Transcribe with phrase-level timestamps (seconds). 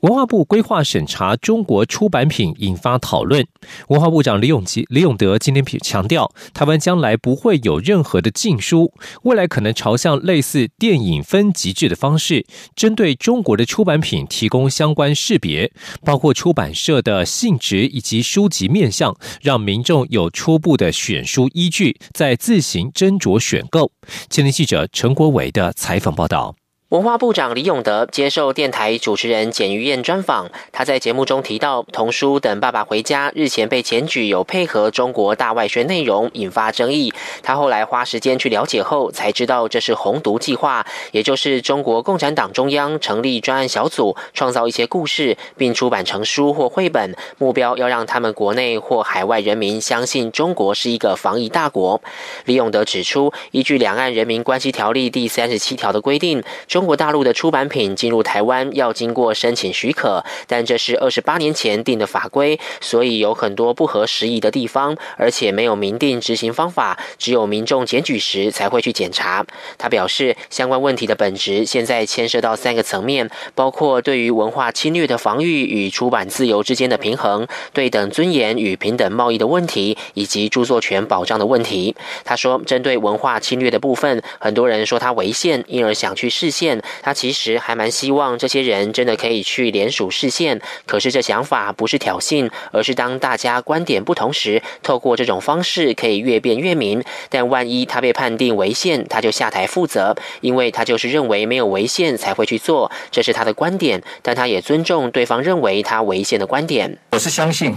[0.00, 3.46] 文化部规划审查中国出版品引发讨论。
[3.88, 8.94] 文化部长李永吉、李永德今天强调，台湾将来不会有任何的禁书，
[9.24, 15.70] 未来可能朝向类似电影分级制的方式，针对中国的出版品提供相关识别，
[16.02, 23.92] 包括出版社的性质以及书籍面向，让民众有初步的选书依据，再自行斟酌选购。
[24.30, 26.59] 前天记者陈国伟的采访报道。
[26.90, 37.14] 文化部长李永德接受电台主持人简于燕专访，他在节目中提到，童书等《爸爸回家》日前被检举有配合中国大外宣内容，引发争议。
[37.44, 52.02] 他后来花时间去了解后，才知道这是红读计划，也就是中国共产党中央成立专案小组，创造一些故事，并出版成书或绘本，目标要让他们国内或海外人民相信中国是一个防疫大国。
[52.46, 69.44] 李永德指出，依据《两岸人民关系条例》第三十七条的规定，中中国大陆的出版品进入台湾要经过申请许可，但这是二十八年前定的法规，所以有很多不合时宜的地方，而且没有明定执行方法，只有民众检举时才会去检查。
[69.76, 81.94] 他表示，相关问题的本质现在牵涉到三个层面，包括对于文化侵略的防御与出版自由之间的平衡、对等尊严与平等贸易的问题，以及著作权保障的问题。
[82.24, 86.69] 他说，针对文化侵略的部分，很多人说他违宪，因而想去视线。
[87.02, 97.02] 他其实还蛮希望这些人真的可以去联署视线，可是这想法不是挑衅，而是当大家观点不同时，透过这种方式可以越辩越明。
[97.28, 104.02] 但万一他被判定违宪，他就下台负责，因为他就是认为没有违宪才会去做，这是他的观点。
[104.22, 106.98] 但他也尊重对方认为他违宪的观点。
[107.12, 107.74] 我是相信。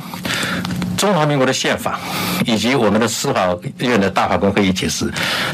[0.97, 1.99] 中华民国的宪法
[2.45, 5.11] 以及我们的司法院的大法官会议解释，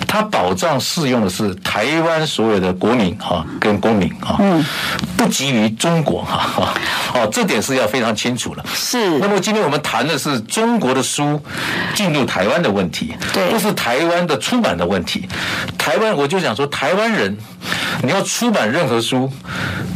[0.07, 4.37] 它保障适用的是台湾所有的国民哈跟公民哈，
[5.17, 6.73] 不基于中国哈，
[7.13, 8.63] 哦，这点是要非常清楚了。
[8.73, 9.19] 是。
[9.19, 11.41] 那么今天我们谈的是中国的书
[11.95, 15.27] 进入台湾的问题，对，不是台湾的出版的问题。
[15.77, 17.35] 台湾我就想说，台湾人
[18.03, 19.31] 你要出版任何书，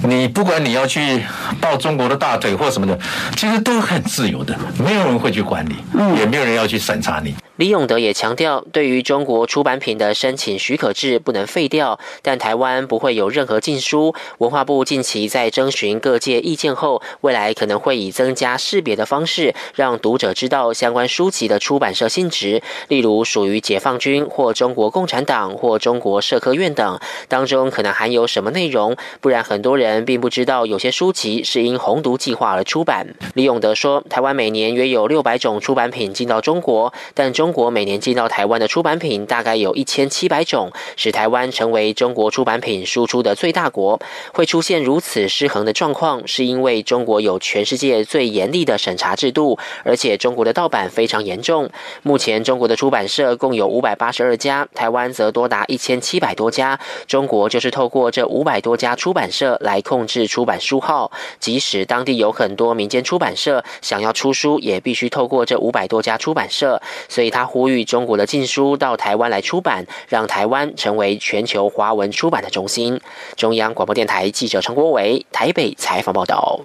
[0.04, 1.24] 你不管你要去
[1.62, 2.98] 抱中国的大腿或什么的，
[3.36, 5.44] 其实都很自由的，没有人会去。
[5.44, 5.75] 管理，
[6.17, 7.35] 也没有人要去审查你。
[7.58, 14.16] 李永德也强调，对于中国出版品的申请许可制不能废掉，但台湾不会有任何禁书。
[14.40, 33.13] 文化部近期在征询各界意见后，未来可能会以增加识别的方式，让读者知道相关书籍的出版社性质，例如属于解放军或中国共产党或中国社科院等，当中可能含有什么内容，不然很多人并不知道有些书籍是因红读计划而出版。
[33.36, 44.00] 李永德说，台湾每年约有六百种出版品进到中国，但中中国每年进到台湾的出版品大概有一千七百种，使台湾成为中国出版品输出的最大国。
[44.34, 51.70] 会出现如此失衡的状况，是因为中国有全世界最严厉的审查制度，而且中国的盗版非常严重。
[52.02, 56.80] 目前中国的出版社共有五百八十二家，台湾则多达一千七百多家。
[57.08, 61.12] 中国就是透过这五百多家出版社来控制出版书号，
[61.42, 67.32] 即使当地有很多民间出版社想要出书，也必须透过这五百多家出版社，所以。
[67.33, 73.01] 他呼吁中国的禁书到台湾来出版，让台湾成为全球华文出版的中心。
[73.35, 76.61] 中央广播电台记者陈国伟台北采访报道。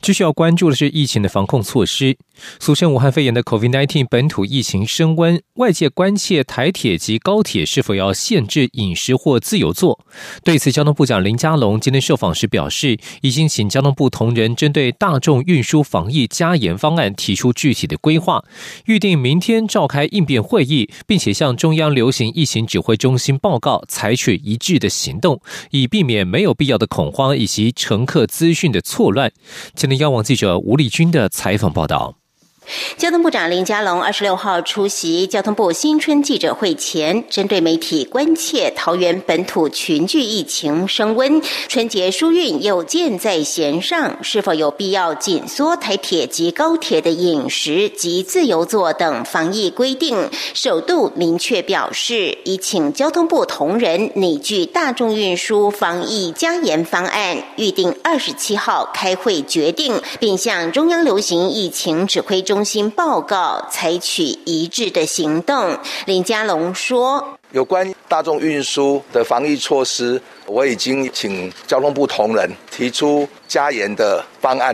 [0.00, 2.16] 继续要关注的是疫情的防控措施。
[2.58, 10.04] 俗称武汉肺炎的 COVID-19 本土疫情升温，外界关切台铁及高铁是否要限制饮食或自由坐。
[10.42, 18.44] 对此，交通部长林佳龙今天受访时表示，已经请交通部同仁针对大众运输防疫加严方案提出具体的规划，
[18.86, 25.40] 预定明天召开应变会议，并且向中央流行疫情指挥中心报告，采取一致的行动，
[25.70, 29.30] 以避免没有必要的恐慌以及乘客资讯的错乱。
[29.84, 32.16] 今天，央网记者吴丽君的采访报道。
[32.96, 50.30] 交通部长林佳龙二十六号出席交通部新春记者会前，针对媒体关切桃园本土群聚疫情升温，春节疏运又箭在弦上，是否有必要紧缩台铁及高铁的饮食及自由座等防疫规定？
[50.54, 62.53] 首度明确表示，已请交通部同仁拟具大众运输防疫加严方案，预定二十七号开会决定，并向中央流行疫情指挥中。
[62.54, 65.76] 中心报告，采取一致的行动。
[66.06, 74.72] 林佳龙说：“有关大众运输的防疫措施，我已经请交通部同仁提出加严的方案，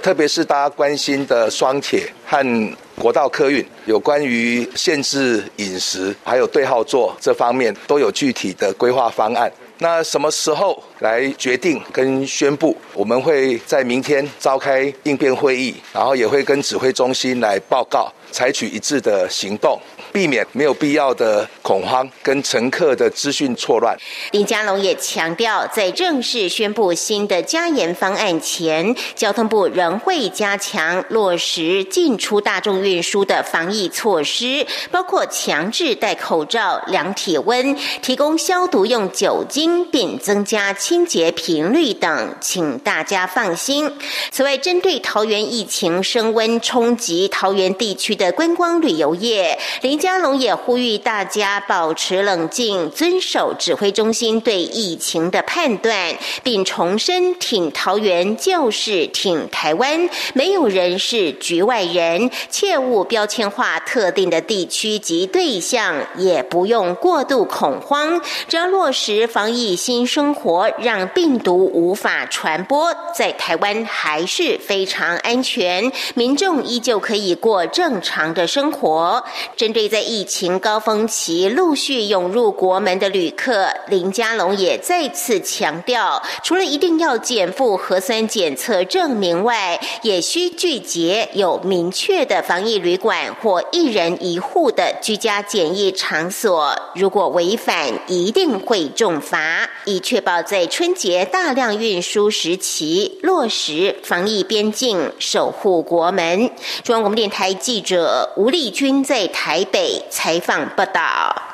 [0.00, 9.50] 特别是大家关心的双铁和国道客运，有关于限制饮食还有对号座这方面，都有具体的规划方案。”
[9.80, 12.76] 那什么时候来决定跟宣布？
[12.92, 19.80] 我们会在明天召开应变会议，然后也会跟指挥中心来报告，采取一致的行动。
[20.12, 23.96] 避免没有必要的恐慌跟乘客的资讯错乱。
[24.30, 43.92] 林佳龙也强调，在正式宣布新的加严方案前，交通部仍会加强落实进出大众运输的防疫措施，包括强制戴口罩、量体温、提供消毒用酒精，并增加清洁频率等，请大家放心。
[44.30, 49.97] 此外，针对桃园疫情升温冲击桃园地区的观光旅游业，林。
[49.98, 68.20] 嘉龙也呼吁大家保持冷静，遵守指挥中心对疫情的判断，并重申挺桃园就是挺台湾，没有人是局外人，切勿标签化特定的地区及对象，也不用过度恐慌。
[68.46, 79.24] 只要落实防疫新生活，让病毒无法传播，在台湾还是非常安全，民众依旧可以过正常的生活。
[79.56, 79.87] 针对。
[79.88, 96.76] 在疫情高峰期陆续涌入国门的旅客，林佳龙也再次强调，除了一定要减负核酸检测证明外，也需拒绝有明确的防疫旅馆或一人一户的居家检疫场所。
[96.98, 106.50] 如果违反，一定会重罚，以确保在春节大量运输时期落实防疫边境，守护国门。
[106.82, 110.02] 中央广播电台记者吴丽君在台北。
[110.10, 111.47] 采访报道。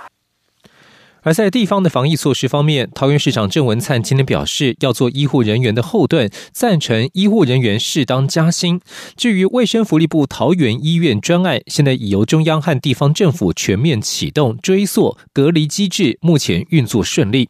[1.25, 8.79] 而在地方的防疫措施方面，桃园市长郑文灿今天表示，要做医护人员的后盾，赞成医护人员适当加薪。
[9.17, 17.49] 至于卫生福利部桃园医院专案，现在已由中央和地方政府全面启动追溯隔离机制，目前运作顺利。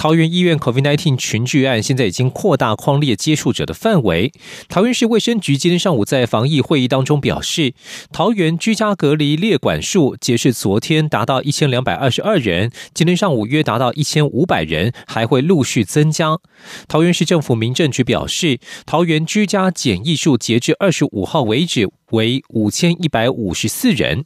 [0.00, 4.32] 桃园医院 COVID-19 群聚案现在已经扩大框列接触者的范围。
[4.66, 7.74] 桃园市卫生局今天上午在防疫会议当中表示，
[8.10, 16.38] 桃园居家隔离列管数截至昨天达到一千两百二十二人，今天上午约达到一千五百人，还会陆续增加。
[16.88, 24.24] 桃园市政府民政局表示，桃园居家检疫数截至二十五号为止为五千一百五十四人。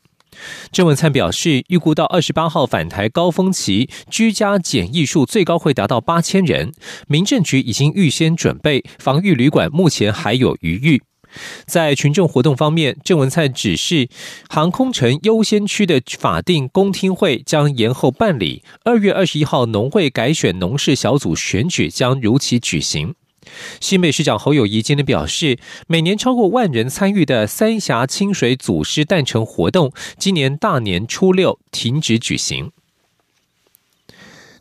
[0.73, 6.73] 郑文灿表示，预估到二十八号返台高峰期，居家检疫数最高会达到八千人。
[7.09, 11.03] 民政局已经预先准备防御旅馆，目前还有余裕。
[11.67, 14.09] 在群众活动方面，郑文灿指示，
[14.49, 18.63] 航空城优先区的法定公听会将延后办理。
[18.85, 23.15] 二月二十一号农会改选农事小组选举将如期举行。
[23.81, 32.73] 新北市长侯友谊今天表示，每年超过万人参与的三峡清水祖师诞辰活动，今年大年初六停止举行。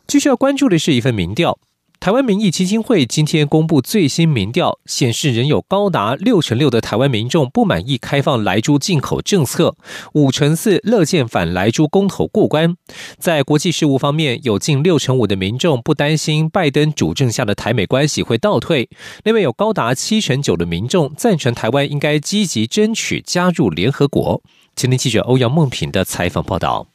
[0.06, 1.58] 继续要关注的是一份民调。
[2.04, 9.74] 台湾民意基金会今天公布最新民调，显示仍有高达六成六的台湾民众不满意开放莱猪进口政策，
[10.12, 12.76] 五成四乐见反莱猪公投过关。
[13.16, 18.90] 在国际事务方面，有近六成五的民众不担心拜登主政下的台美关系会倒退，
[19.22, 24.42] 另外有高达七成九的民众赞成台湾应该积极争取加入联合国。
[24.76, 26.86] 今天记者欧阳梦平的采访报道。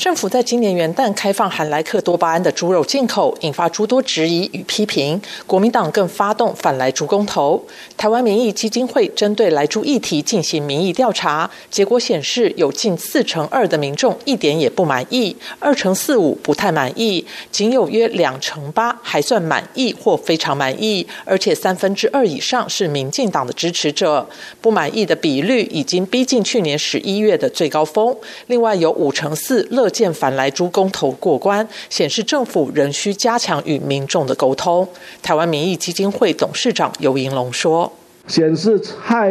[0.00, 5.20] 政府在今年元旦开放含莱克多巴胺的猪肉进口，引发诸多质疑与批评。
[5.46, 7.62] 国民党更发动反莱猪公投。
[7.98, 24.26] 台湾民意基金会针对莱猪议题进行民意调查，结果显示有近四成二的民众一点也不满意，二成四五不太满意，仅有约两成八还算满意或非常满意，而且三分之二以上是民进党的支持者。
[24.62, 28.16] 不满意的比率已经逼近去年十一月的最高峰。
[28.46, 29.89] 另外有五成四乐。
[29.90, 34.86] 见反来猪公投过关，显示政府仍需加强与民众的沟通。
[35.20, 37.92] 台湾民意基金会董事长尤银龙说
[38.28, 39.30] ：“显示蔡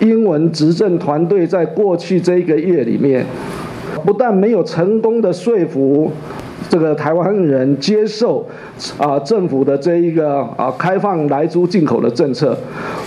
[0.00, 3.24] 英文执政团队在过去这一个月里面，
[4.04, 6.12] 不但没有成功的说服。”
[6.72, 8.42] 这个台湾人接受
[8.96, 12.56] 啊政府的这一个啊开放来猪进口的政策，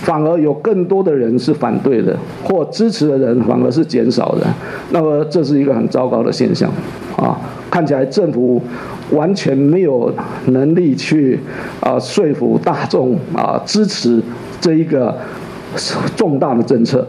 [0.02, 4.46] 反而有更多的人是反对的，或支持的人反而是减少的。
[4.90, 6.70] 那么这是一个很糟糕的现象
[7.16, 7.36] 啊！
[7.68, 8.62] 看起来政府
[9.10, 10.14] 完全没有
[10.46, 11.36] 能力去
[11.80, 14.22] 啊说服大众啊支持
[14.60, 15.12] 这一个
[16.14, 17.04] 重大的政策。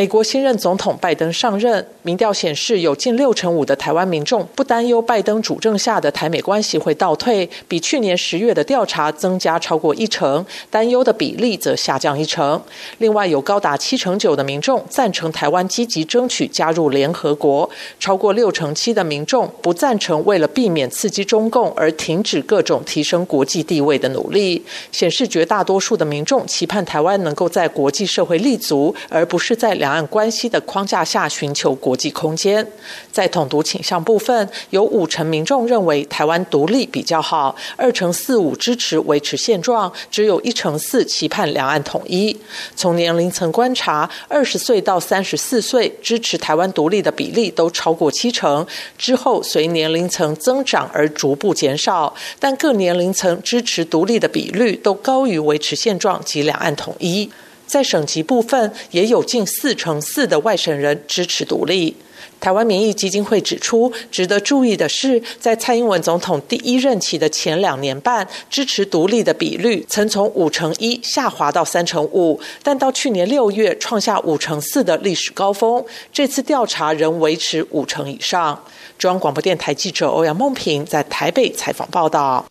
[0.00, 12.58] 美国新任总统拜登上任，民调显示有近六成五的台湾民众不担忧拜登主政下的台美关系会倒退，比去年十月的调查增加超过一成，担忧的比例则下降一成。
[12.96, 29.89] 另外，有高达七成九的民众赞成台湾积极争取加入联合国，超过六成七的民众不赞成为了避免刺激中共而停止各种提升国际地位的努力，显示绝大多数的民众期盼台湾能够在国际社会立足，而不是在两。
[29.90, 32.64] 两岸关系的框架下寻求国际空间，
[33.10, 42.36] 在统独倾向部分，有五成民众认为台湾独立比较好，二成四五支持维持现状，只有一成四期盼两岸统一。
[42.76, 48.64] 从年龄层观察，二十岁到三十四岁支持台湾独立的比例都超过七成，
[48.96, 57.28] 之后随年龄层增长而逐步减少，但各年龄层支持独立的比率都高于维持现状及两岸统一。
[57.70, 61.94] 在省级部分，也有近四成四的外省人支持独立。
[62.40, 75.84] 台湾民意基金会指出，值得注意的是，在蔡英文总统第一任期的前两年半，支持独立的比率曾从五成一下滑到三成五，但到去年六月创下五成四的历史高峰。
[76.12, 78.64] 这次调查仍维持五成以上。
[78.98, 82.46] 中央广播电台记者欧阳梦平在台北采访报道。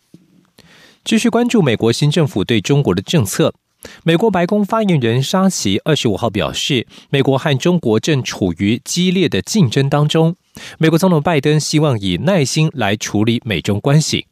[1.04, 3.52] 继续关注美国新政府对中国的政策。
[4.02, 10.36] 美国白宫发言人沙奇二十五号表示，美国和中国正处于激烈的竞争当中。
[10.78, 14.26] 美国总统拜登希望以耐心来处理美中关系。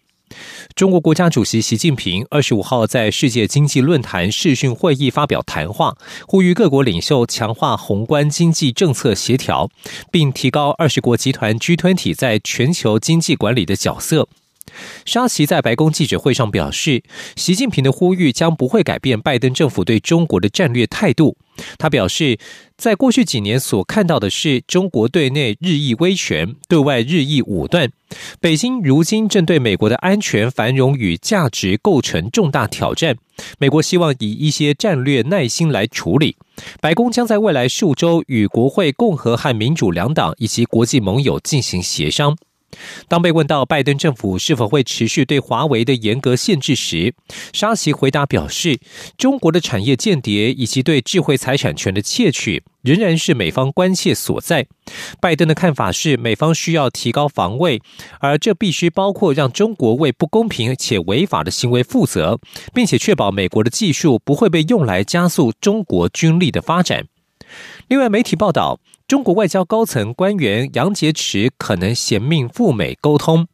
[0.74, 9.70] 中国国家主席习近平二十五号在世界经济论坛视讯会议发表谈话，呼吁各国领袖强化宏观经济政策协调，
[10.10, 14.28] 并提高二十国集团 G20 在全球经济管理的角色。
[15.04, 17.02] 沙奇在白宫记者会上表示，
[17.36, 21.36] 习近平的呼吁将不会改变拜登政府对中国的战略态度。
[21.76, 22.38] 他表示，
[22.76, 27.90] 在过去几年所看到的是中国对内日益威权，对外日益武断。
[28.40, 33.16] 北京如今正对美国的安全、繁荣与价值构成重大挑战。
[33.58, 36.36] 美国希望以一些战略耐心来处理。
[36.80, 42.36] 白宫将在未来数周与国会共和和民主两党以及国际盟友进行协商。
[43.08, 47.14] 当被问到拜登政府是否会持续对华为的严格限制时，
[47.52, 48.78] 沙奇回答表示
[49.16, 54.66] ：“中国的产业间谍以及对智慧财产权的窃取仍然是美方关切所在。
[55.20, 57.80] 拜登的看法是，美方需要提高防卫，
[58.20, 62.38] 而这必须包括让中国为不公平且违法的行为负责，
[62.74, 67.06] 并且确保美国的技术不会被用来加速中国军力的发展。”
[67.88, 68.78] 另外，媒体报道。
[69.08, 73.48] 中国外交高层官员杨洁篪可能衔命赴美沟通，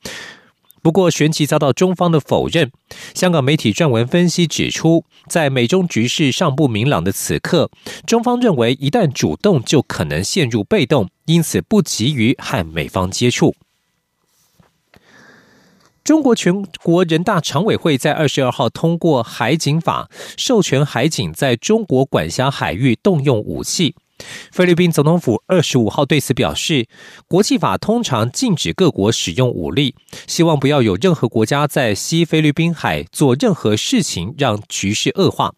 [0.82, 2.72] 不过旋即遭到中方的否认。
[3.14, 7.70] 香港媒体撰文分析指出，在美中局势尚不明朗的此刻，
[8.04, 13.54] 中方认为一旦主动就可能陷入被动，因此不急于和美方接触。
[16.02, 23.94] 中国全国人大常委会在二十二号通过海警法，授权海警在中国管辖海域动用武器。
[24.52, 26.86] 菲律宾总统府二十五号对此表示，
[27.28, 29.94] 国际法通常禁止各国使用武力，
[30.26, 35.52] 希望不要有任何国家在西菲律宾海做任何事情让局势恶化。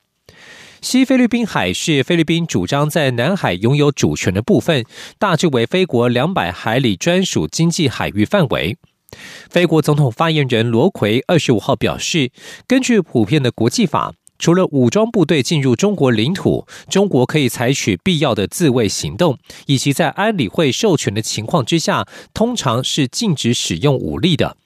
[0.82, 4.84] 西菲律宾海是菲律宾主张在南海拥有主权的部分，
[5.18, 8.76] 大致为菲国两百海里专属经济海域范围。
[9.48, 12.30] 菲国总统发言人罗奎二十五号表示，
[12.68, 14.14] 根据普遍的国际法。
[14.38, 24.56] 除了武装部队进入中国领土，中国可以采取必要的自卫行动，以及在安理会授权的情况之下，通常是禁止使用武力的。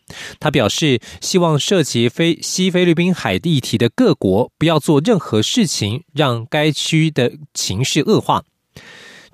[0.40, 8.42] 他表示，希望涉及非西菲律宾海地题的各国不要做任何事情，让该区的情势恶化。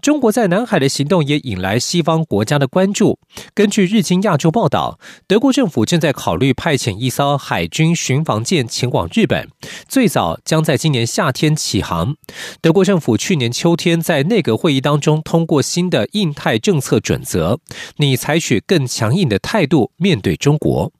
[0.06, 3.18] 中国在南海的行动也引来西方国家的关注。
[3.52, 9.48] 根据日经亚洲报道，德国政府正在考虑派遣一艘海军巡防舰前往日本，
[9.88, 12.14] 最早将在今年夏天起航。
[12.60, 17.58] 德国政府去年秋天在内阁会议当中通过新的印太政策准则，
[17.96, 20.92] 拟采取更强硬的态度面对中国。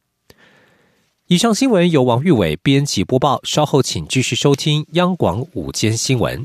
[1.28, 6.44] 以上新闻由王玉伟编辑播报，稍后请继续收听央广午间新闻。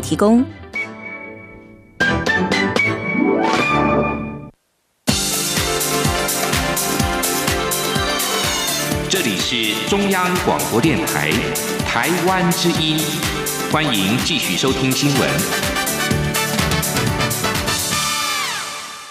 [0.00, 0.44] 提供。
[9.08, 11.30] 这里是中央广播电台
[11.86, 12.98] 台湾之音
[13.72, 15.28] 欢迎继续收听新闻。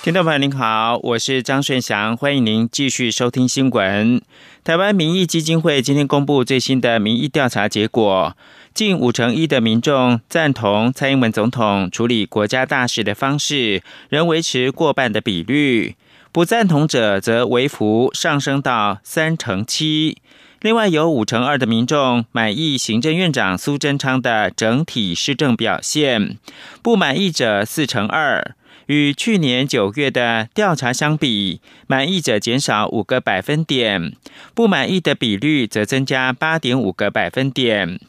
[0.08, 4.22] 听众朋友您好我是张顺祥欢迎您继续收听新闻。
[4.64, 8.38] 台湾民意基金会今天公布最新的民意调查结果
[8.78, 15.96] 近五成一的民众赞同蔡英文总统处理国家大事的方式，仍维持过半的比率。
[16.32, 20.20] 不赞同者则微幅上升到三成七，
[20.62, 26.38] 另外有五成二的民众满意行政院长苏贞昌的整体施政表现，
[26.84, 28.54] 不满意者四成二。
[28.86, 34.14] 与去年九月的调查相比，满意者减少五个百分点，
[34.54, 38.00] 不满意的比率则增加八点五个百分点。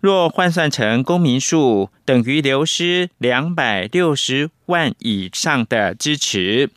[0.00, 6.70] 若换算成公民数，等于流失两百六十万以上的支持。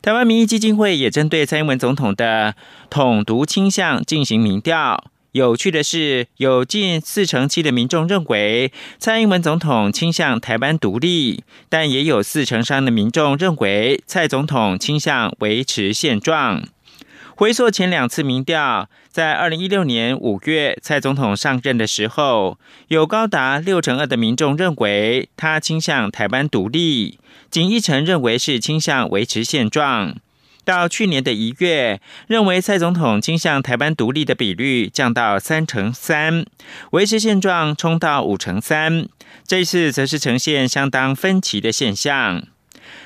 [0.00, 2.54] 台湾民意基金会也针对蔡英文总统的
[2.88, 5.10] 统独倾向进行民调。
[5.32, 16.64] 有趣的是，有近四成七的民众认为蔡英文总统倾向台湾独立，但也有四成三的民众认为蔡总统倾向维持现状。
[17.38, 30.16] 回溯前两次民调，在二零一六年五月蔡总统上任的时候，有高达六成二的民众认为他倾向台湾独立，仅一成认为是倾向维持现状。
[30.64, 36.44] 到去年的一月，认为蔡总统倾向台湾独立的比率降到三成三，
[36.90, 39.06] 维持现状冲到五成三。
[39.46, 42.42] 这次则是呈现相当分歧的现象。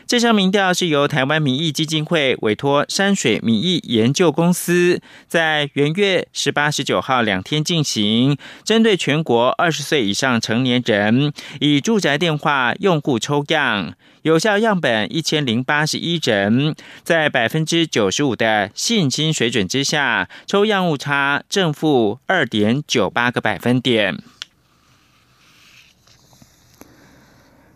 [0.07, 24.19] 这项民调是由台湾民意基金会委托山水民意研究公司在元月十八、十九号两天进行，针对全国二十岁以上成年人以住宅电话用户抽样，有效样本一千零八十一人，在百分之九十五的信心水准之下，抽样误差正负二点九八个百分点。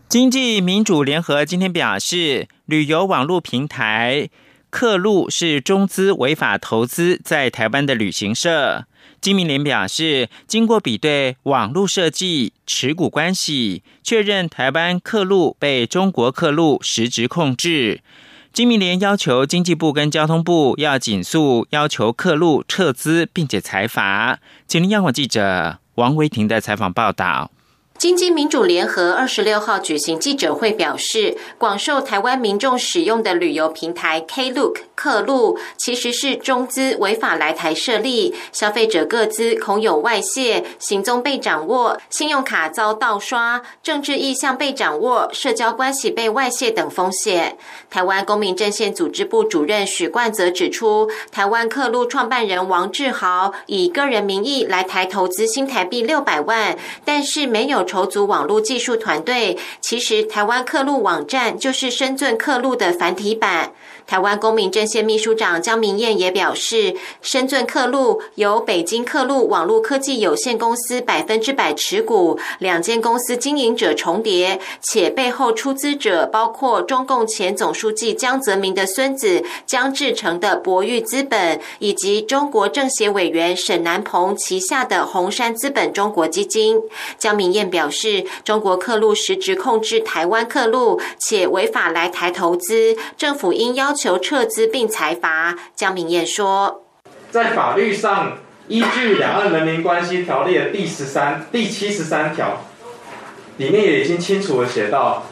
[0.09, 4.29] 经济民主联合今天表示，旅游网络平台
[4.69, 8.85] 客路是中资违法投资在台湾的旅行社。
[9.19, 17.99] 金明联表示，经过比对网络设计、持股关系，确认台湾客路被中国客路实质控制。
[18.53, 24.39] 金明联要求经济部跟交通部要紧速要求客路撤资，并且裁罚。
[24.65, 27.51] 请听央广记者王维婷的采访报道。
[27.97, 47.57] 金鸡民主联合二十六号举行记者会，表示广受台湾民众使用的旅游平台 Klook 客路，其实是中资违法来台设立，消费者各资恐有外泄、行踪被掌握、信用卡遭盗刷、政治意向被掌握、社交关系被外泄等风险。
[47.89, 57.77] 台湾公民阵线组织部主任许冠泽指出，台湾客路创办人王志豪以个人名义来台投资新台币六百万，但是没有。
[57.87, 63.71] 筹组网络技术团队，其实台湾客路网站就是深圳客路的繁体版。
[64.07, 86.79] 台湾公民阵线秘书长江明燕也表示，深圳客路由北京客路网络科技有限公司百分之百持股，两间公司经营者重叠，且背后出资者包括中共前总书记江泽民的孙子江志成的博裕资本，以及中国政协委员沈南鹏旗下的红杉资本中国基金。
[87.19, 93.96] 江明燕表示，中国客路实质控制台湾客路，且违法来台投资，政府应要。
[93.97, 96.83] 求撤资并裁罚，江明燕说
[97.31, 102.61] ：“在法律上，依据《两岸人民关系条例》的第十三、第七十三条，
[103.57, 105.23] 里面也已经清楚的写到，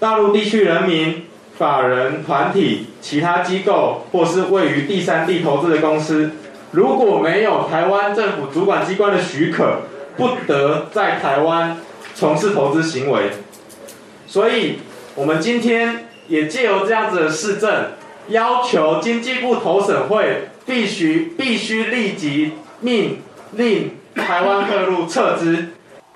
[0.00, 6.32] 大陆地区人民、法人团体、其他机构或是位于第三地投资的公司，
[6.72, 9.82] 如果没有台湾政府主管机关的许可，
[10.16, 11.78] 不得在台湾
[12.14, 13.30] 从事投资行为。
[14.26, 14.80] 所以，
[15.14, 17.92] 我们今天也借由这样子的市政。”
[18.30, 23.18] 要求经济部投审会必须必须立即命
[23.52, 25.70] 令台湾各路撤资。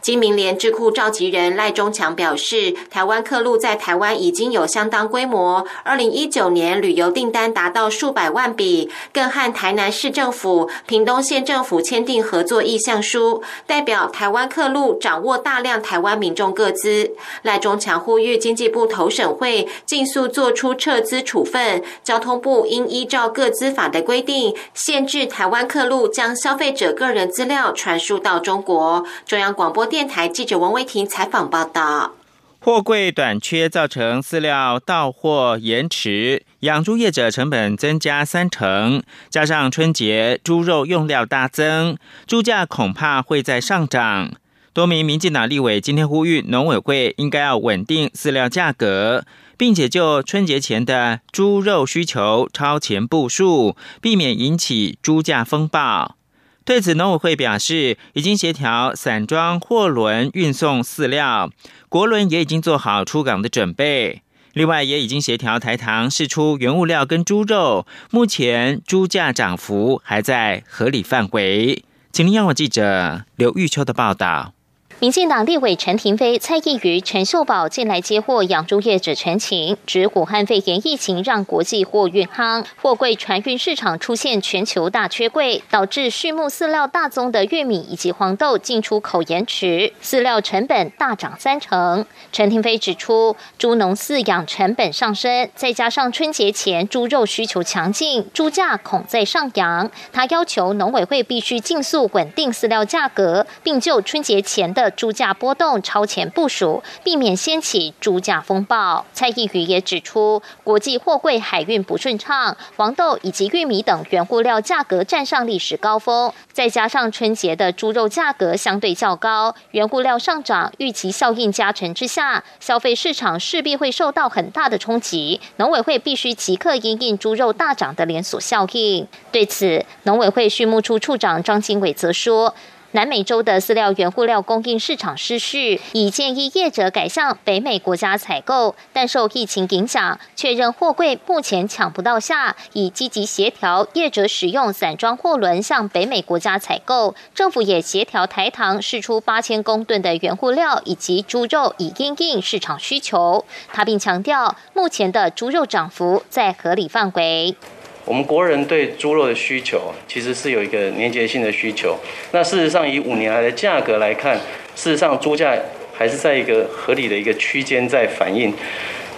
[0.05, 17.12] 金明联智库召集人赖中强表示，台湾客路在台湾已经有相当规模，二零一九年旅游订单达到数百万笔，更和台南市政府、屏东县政府签订合作意向书，代表台湾客路掌握大量台湾民众各资。
[17.40, 29.03] 赖中强呼吁经济部投审会尽速做出撤资处分，交通部应依照各资法的规定，限制台湾客路将消费者个人资料传输到中国。
[29.25, 29.88] 中央广播。
[29.94, 32.16] 电台记者王维婷采访报道。
[32.59, 44.33] 货柜短缺造成饲料到货延迟，养猪业者成本增加三成，加上春节猪肉用料大增，猪价恐怕会再上涨。
[44.72, 49.24] 多名民进党立委今天呼吁农委会应该要稳定饲料价格，
[49.57, 56.16] 并且就春节前的猪肉需求超前部署，避免引起猪价风暴。
[56.64, 61.50] 对此，农委会表示，已经协调散装货轮运送饲料，
[61.90, 64.22] 国轮也已经做好出港的准备。
[64.55, 71.85] 另外，也已经协调台糖释出原物料跟猪肉，目前猪价涨幅还在合理范围。
[72.11, 74.54] 请您央广记者刘玉秋的报道。
[75.00, 92.07] 民进党立委陈廷飞、蔡意瑜、陈秀宝近来接获养猪业者陈情，指武汉肺炎疫情让国际货运夯，货柜船运市场出现全球大缺柜，导致畜牧饲料大宗的玉米以及黄豆进出口延迟，饲料成本大涨三成。
[92.33, 99.90] 陈廷飞指出，猪农饲养成本上升，再加上春节前猪肉需求强劲，猪价恐再上扬。
[100.12, 109.05] 他要求农委会必须尽速稳定饲料价格，并就春节前的猪价波动超前部署，避免掀起猪价风暴。
[109.12, 125.40] 蔡意瑜也指出，国际货柜海运不顺畅，黄豆以及玉米等原物料价格站上历史高峰，再加上春节的猪肉价格相对较高，原物料上涨，预期效应加成之下，消费市场势必会受到很大的冲击。
[125.57, 129.07] 农委会必须即刻因应猪肉大涨的连锁效应。
[129.31, 132.55] 对此，农委会畜牧处处长张经纬则说。
[132.94, 147.16] 南美洲的饲料原物料供应市场失序，已建议业者改向北美国家采购，但受疫情影响，确认货柜目前抢不到下，已积极协调业者使用散装货轮向北美国家采购。
[147.35, 153.44] 政府也协调台糖释出八千公吨的原物料以及猪肉，以应应市场需求。
[153.72, 157.57] 他并强调，目前的猪肉涨幅在合理范围。
[158.05, 161.97] 我们国人对猪肉的需求，其实是有一个年节性的需求。
[162.33, 164.37] 那事实上，以五年来的价格来看，
[164.77, 165.57] 事实上猪价
[165.93, 168.53] 还是在一个合理的一个区间在反映。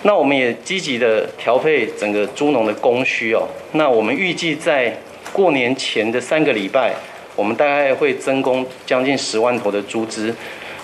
[0.03, 3.49] 那我们也积极的调配整个猪农的供需哦。
[3.72, 4.96] 那我们预计在
[5.33, 6.94] 过年前的三个礼拜，
[7.35, 10.33] 我们大概会增供将近十万头的猪只。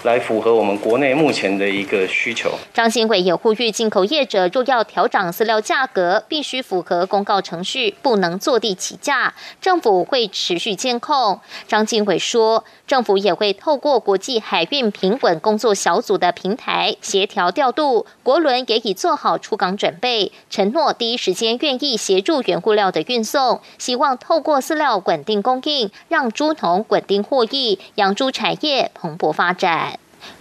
[0.04, 2.50] 来符合我们国内目前的一个需求。
[2.74, 9.34] 张新伟也呼吁进口业者，若要调涨饲料价格，必须符合公告程序，不能坐地起价。
[9.60, 11.40] 政府会持续监控。
[11.66, 29.91] 张经伟说，政府也会透过国际海运平稳工作小组的平台协调调度，国轮也已做好出港准备，承诺第一时间愿意协助原物料的运送，希望透过饲料稳定供应，让猪农稳定获益，养猪产业蓬勃发展。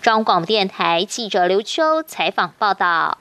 [0.01, 3.17] 中广电台记者刘秋采访报道：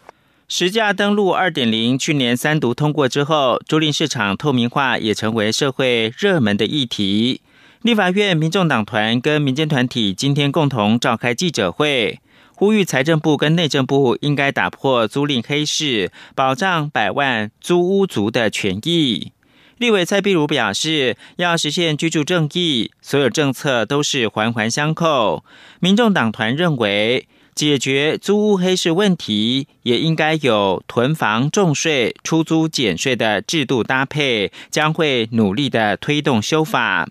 [0.48, 7.40] 实价登录二点零去年三读通过之后，租赁市场透明化也成为社会热门的议题。
[7.82, 12.20] 立法院民众党团跟民间团体今天共同召开记者会，
[12.54, 19.32] 呼吁财政部跟内政部应该打破租赁黑市，保障百万租屋族的权益。
[19.80, 25.42] 立委蔡碧如表示，要实现居住正义，所有政策都是环环相扣。
[25.80, 37.08] 民众党团认为，解决租屋黑市问题，也应该有囤房重税、出租减税的制度搭配，将会努力的推动修法。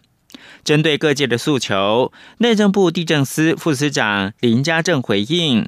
[0.64, 5.68] 针对各界的诉求，内政部地政司副司长林家正回应。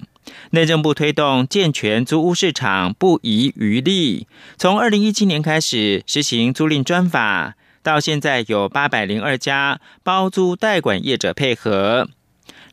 [0.51, 4.27] 内政部推动健全租屋市场，不遗余力。
[4.57, 12.09] 从二零一七年开始实行租赁专法，到现在有八百零二家包租代管业者配合。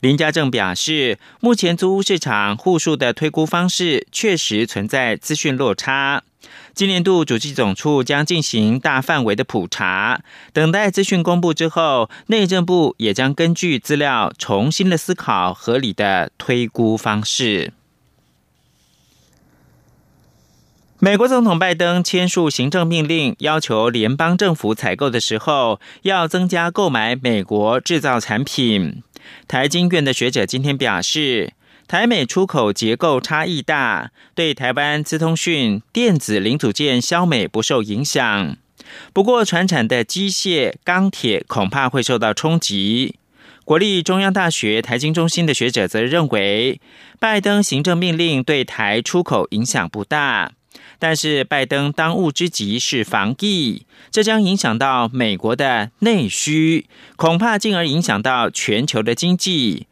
[0.00, 6.22] 林家正表示，目前租屋市场户数的推估方式确实存在资讯落差。
[6.78, 10.20] 今年度主计总处将进行大范围的普查，
[10.52, 17.72] 等待资讯公布之后，内政部也将根据资料重新的思考合理的推估方式。
[21.00, 29.02] 美国总统拜登签署行政命令，要求联邦政府采购的时候要增加购买美国制造产品。
[29.48, 31.54] 台经院的学者今天表示。
[31.88, 38.59] 台美出口结构差异大，对台湾资通讯电子零组件销美不受影响。
[39.14, 43.14] 不过，船产的机械、钢铁恐怕会受到冲击。
[43.64, 46.79] 国立中央大学台经中心的学者则认为，
[47.18, 50.53] 拜登行政命令对台出口影响不大，
[50.98, 56.85] 但是拜登当务之急是防疫，这将影响到美国的内需，
[57.16, 59.87] 恐怕进而影响到全球的经济。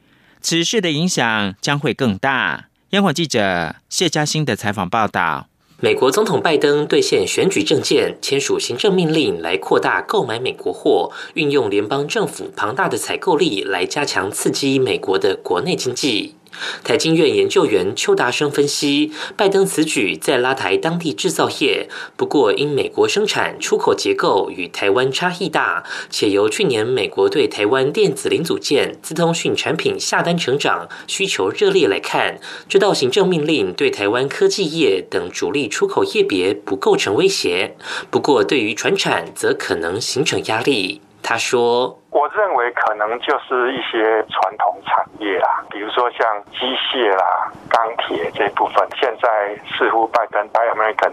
[0.49, 2.67] 此事的影响将会更大。
[2.91, 5.49] 央广记者谢嘉欣的采访报道。
[5.81, 16.37] 美国总统拜登兑现选举政见，签署行政命令来扩大购买美国货，运用联邦政府庞大的采购力来加强刺激美国的国内经济。
[16.85, 21.89] 台经院研究员邱达生分析，拜登此举在拉抬当地制造业。
[22.17, 32.39] 不过，因美国生产出口结构与台湾差异大，且由去年美国对台湾电子零组件、资通讯产品下单成长，需求热烈来看，
[32.69, 37.77] 这道行政命令对台湾科技业等主力出口业别不构成威胁。
[38.11, 41.01] 不过，对于船产则可能形成压力。
[41.23, 42.01] 他说。
[42.17, 51.13] 我认为可能就是一些传统产业啦，比如说像机械啦、钢铁这部分，现在似乎拜登 Buy American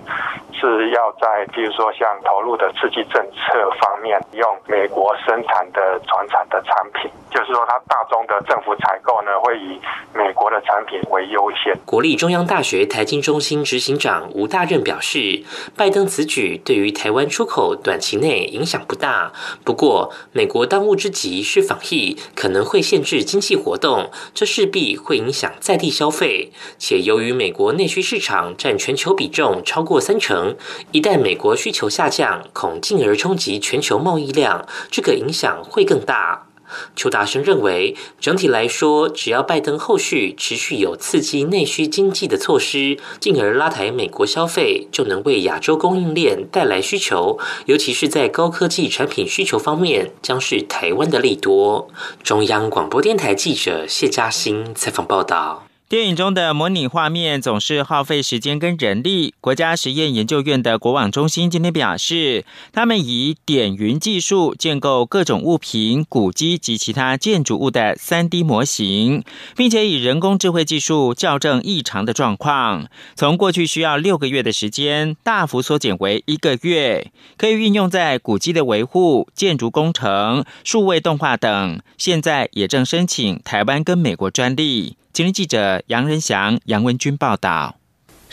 [0.53, 9.81] 是要在，比如说像投入的刺激政策方面，用美国生产的传产的产品，就是说他大宗的政府采购呢，会以
[10.13, 11.77] 美国的产品为优先。
[11.85, 15.43] 国立中央大学财经中心执行长吴大任表示，
[15.75, 19.33] 拜登此举对于台湾出口短期内影响不大，
[19.65, 26.51] 不过美国当务之急是防疫，可能会限制经济活动，这势必会影响在地消费。
[26.77, 30.55] 且由于美国内需市场占全球比重超过三成，
[30.91, 36.52] 一旦美国需求下降，恐进而冲击全球贸易量，这个影响会更大。
[36.95, 51.89] 邱大生认为，整体来说，只要拜登后续持续有刺激内需经济的措施，进而拉抬美国消费，就能为亚洲供应链带来需求，尤其是在高科技产品需求方面，将是台湾的利多。
[52.23, 55.72] 中央广播电台记者谢嘉欣采访报道。
[55.93, 59.35] 电影中的模拟画面总是耗费时间跟人力。
[59.39, 69.23] 国家实验研究院的国网中心今天表示，他们以点云技术建构各种物品、古迹及其他建筑物的三 D 模型，
[69.55, 72.87] 并且以人工智慧技术校正异常的状况。
[73.13, 81.79] 从过去需要六个月的时间，大幅缩减为一个月，可以运用在古迹的维护、建筑工程、数位动画等。
[81.99, 84.97] 现在也正申请台湾跟美国专利。
[85.15, 87.75] 今日记者杨仁祥、杨文军报道。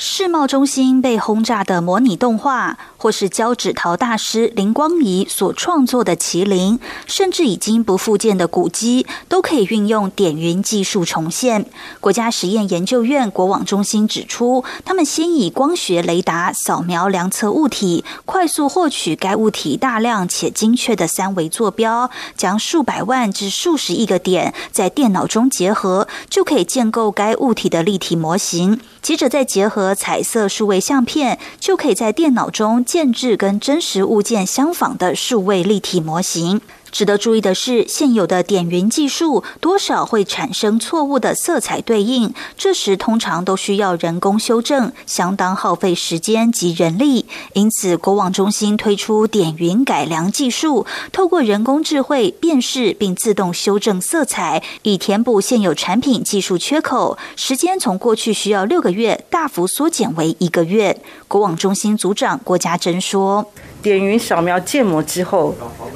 [0.03, 11.67] 世贸中心被轰炸的模拟动画，或是胶纸陶大师林光仪所创作的麒麟，甚至已经不复建的古迹，都可以运用点云技术重现。
[12.01, 28.81] 国家实验研究院国网中心指出，他们先以光学雷达扫描量测物体，快速获取该物体大量且精确的三维坐标，将数百万至数十亿个点在电脑中结合，就可以建构该物体的立体模型。
[29.03, 36.61] 接着再结合彩色数位相片，就可以在电脑中建制跟真实物件相仿的数位立体模型。
[36.91, 47.27] 值得注意的是，现有的点云技术多少会产生错误的色彩对应，这时通常都需要人工修正，相当耗费时间及人力。
[47.53, 57.17] 因此，国网中心推出点云改良技术，透过人工智慧辨识并自动修正色彩，以填补现有产品技术缺口。
[57.37, 61.01] 时间从过去需要六个月，大幅缩减为一个月。
[61.29, 63.47] 国网中心组长郭家珍说。
[63.83, 65.55] 点云扫描建模之后，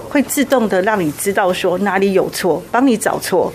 [0.09, 3.53] 会自动的让你知道说哪里有错，帮你找错。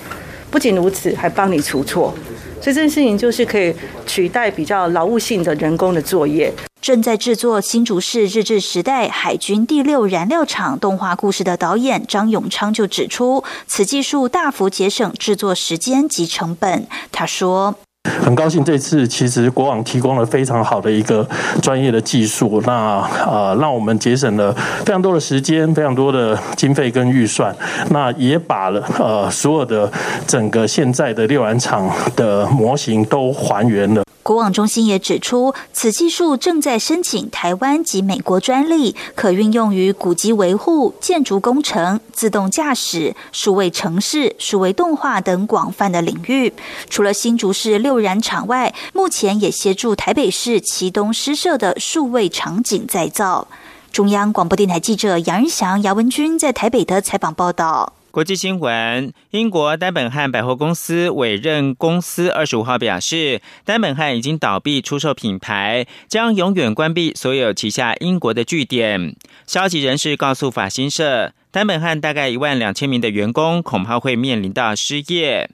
[0.52, 2.14] 不仅如此，还帮你除错。
[2.62, 3.74] 所以这件事情就是可以
[4.06, 6.52] 取代比较劳务性的人工的作业。
[6.82, 16.88] 正在制作新竹市日治时代海军第六燃料厂动画故事的导演张永昌就指出，此技术大幅节省制作时间及成本。
[17.12, 17.76] 他说。
[18.22, 21.28] 很高兴这次其实国网提供了非常好的一个
[21.62, 24.54] 专业的技术，那呃让我们节省了
[24.86, 27.56] 非常多的时间、非常多的经费跟预算，
[27.90, 29.92] 那也把了呃所有的
[30.28, 34.04] 整个现在的六安厂的模型都还原了。
[34.22, 46.54] 国网中心也指出，此技术正在申请台湾及美国专利，可运用于古籍维护、建筑工程、自动驾驶、数位城市、数位动画等广泛的领域。
[46.90, 53.48] 除了新竹市六燃厂外，目前也协助台北市旗东施设的数位场景再造。
[53.92, 57.94] 中央广播电台记者杨仁祥、姚文君在台北的采访报道。
[58.12, 69.16] 国际新闻：英国丹本汉百货公司委任公司二十五号表示，丹本汉已经倒闭出售品牌，将永远关闭所有旗下英国的据点。
[69.46, 75.48] 消息人士告诉法新社，丹本汉大概一万两千名的员工恐怕会面临到失业。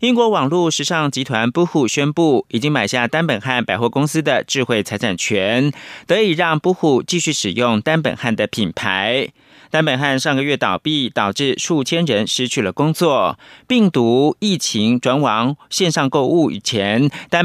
[0.00, 5.70] 英国网络时尚集团 Boohoo 宣布，已经买下丹本汉百货公司的智慧财产权，
[6.06, 9.28] 得以让 Boohoo 继续使用丹本汉的品牌。
[9.70, 13.38] 丹本汉上个月倒闭，导致数千人失去了工作。
[13.66, 17.36] 病毒疫情转往线上购物以前，丹